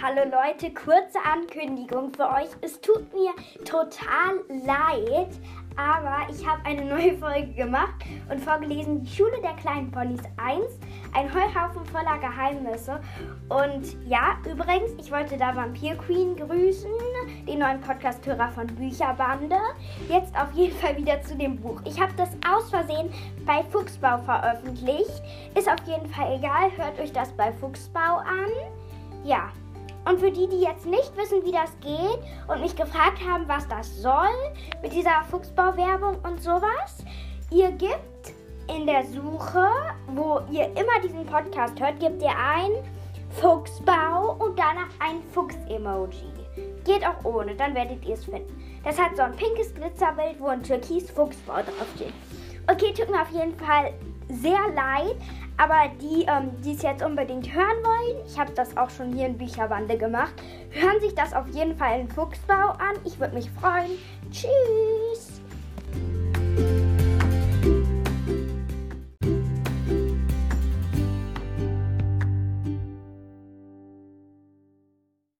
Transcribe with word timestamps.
Hallo 0.00 0.22
Leute, 0.30 0.72
kurze 0.72 1.18
Ankündigung 1.28 2.12
für 2.12 2.28
euch. 2.28 2.50
Es 2.60 2.80
tut 2.80 3.12
mir 3.12 3.32
total 3.64 4.36
leid, 4.48 5.30
aber 5.74 6.32
ich 6.32 6.46
habe 6.46 6.64
eine 6.64 6.84
neue 6.84 7.18
Folge 7.18 7.52
gemacht 7.54 7.94
und 8.30 8.40
vorgelesen 8.40 9.02
Die 9.02 9.10
Schule 9.10 9.40
der 9.42 9.54
kleinen 9.54 9.90
Ponys 9.90 10.22
1, 10.36 10.66
ein 11.14 11.34
Heuhaufen 11.34 11.84
voller 11.86 12.16
Geheimnisse. 12.18 13.00
Und 13.48 13.96
ja, 14.08 14.38
übrigens, 14.48 14.92
ich 14.98 15.10
wollte 15.10 15.36
da 15.36 15.56
Vampir 15.56 15.96
Queen 15.96 16.36
grüßen, 16.36 16.92
den 17.48 17.58
neuen 17.58 17.80
Podcast-Hörer 17.80 18.50
von 18.50 18.68
Bücherbande. 18.68 19.56
Jetzt 20.08 20.32
auf 20.38 20.52
jeden 20.52 20.76
Fall 20.78 20.96
wieder 20.96 21.20
zu 21.22 21.34
dem 21.34 21.56
Buch. 21.56 21.80
Ich 21.84 22.00
habe 22.00 22.12
das 22.16 22.30
aus 22.48 22.70
Versehen 22.70 23.12
bei 23.44 23.64
Fuchsbau 23.64 24.18
veröffentlicht. 24.18 25.22
Ist 25.56 25.68
auf 25.68 25.84
jeden 25.86 26.06
Fall 26.06 26.36
egal, 26.38 26.70
hört 26.76 27.00
euch 27.00 27.10
das 27.10 27.32
bei 27.32 27.52
Fuchsbau 27.52 28.18
an. 28.18 28.48
Ja, 29.24 29.50
und 30.08 30.20
für 30.20 30.30
die, 30.30 30.48
die 30.48 30.60
jetzt 30.60 30.86
nicht 30.86 31.16
wissen, 31.16 31.44
wie 31.44 31.52
das 31.52 31.70
geht 31.80 32.20
und 32.48 32.60
mich 32.60 32.74
gefragt 32.74 33.18
haben, 33.26 33.46
was 33.46 33.68
das 33.68 34.00
soll 34.00 34.28
mit 34.82 34.92
dieser 34.92 35.22
Fuchsbau-Werbung 35.30 36.16
und 36.22 36.42
sowas, 36.42 37.04
ihr 37.50 37.70
gebt 37.72 38.32
in 38.74 38.86
der 38.86 39.04
Suche, 39.04 39.66
wo 40.08 40.40
ihr 40.50 40.66
immer 40.66 41.00
diesen 41.02 41.26
Podcast 41.26 41.78
hört, 41.80 42.00
gebt 42.00 42.22
ihr 42.22 42.30
ein 42.30 42.70
Fuchsbau 43.40 44.36
und 44.38 44.58
danach 44.58 44.88
ein 44.98 45.22
Fuchs-Emoji. 45.32 46.32
Geht 46.84 47.06
auch 47.06 47.24
ohne, 47.24 47.54
dann 47.54 47.74
werdet 47.74 48.04
ihr 48.04 48.14
es 48.14 48.24
finden. 48.24 48.80
Das 48.84 48.98
hat 48.98 49.16
so 49.16 49.22
ein 49.22 49.36
pinkes 49.36 49.74
Glitzerbild, 49.74 50.40
wo 50.40 50.46
ein 50.46 50.62
türkis 50.62 51.10
Fuchsbau 51.10 51.56
draufsteht. 51.56 52.14
Okay, 52.70 52.92
tut 52.94 53.10
mir 53.10 53.22
auf 53.22 53.30
jeden 53.30 53.54
Fall 53.58 53.92
sehr 54.28 54.58
leid, 54.74 55.16
aber 55.56 55.90
die, 56.00 56.24
ähm, 56.28 56.50
die 56.62 56.72
es 56.72 56.82
jetzt 56.82 57.02
unbedingt 57.02 57.52
hören 57.52 57.82
wollen, 57.82 58.24
ich 58.26 58.38
habe 58.38 58.52
das 58.52 58.76
auch 58.76 58.90
schon 58.90 59.12
hier 59.12 59.26
in 59.26 59.36
Bücherbande 59.36 59.98
gemacht, 59.98 60.34
hören 60.70 61.00
sich 61.00 61.14
das 61.14 61.32
auf 61.34 61.48
jeden 61.48 61.76
Fall 61.76 62.00
in 62.00 62.08
Fuchsbau 62.08 62.70
an. 62.70 62.96
Ich 63.04 63.18
würde 63.18 63.34
mich 63.34 63.50
freuen. 63.50 63.90
Tschüss! 64.30 65.27